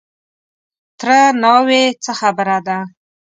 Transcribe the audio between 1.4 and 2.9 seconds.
ناوې! څه خبره ده؟